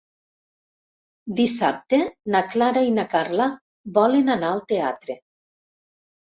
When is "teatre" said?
4.73-5.19